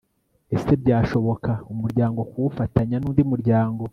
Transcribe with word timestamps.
ese 0.55 0.71
byashoboka 0.81 1.51
umuryango 1.71 2.19
kuwufatanya 2.31 2.95
n'undi 2.99 3.21
muryango 3.31 3.83